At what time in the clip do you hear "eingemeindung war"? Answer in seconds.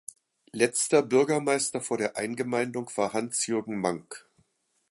2.17-3.13